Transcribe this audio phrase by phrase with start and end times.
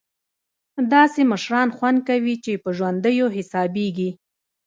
[0.93, 4.09] داسې مشران خوند کوي چې په ژوندیو حسابېږي.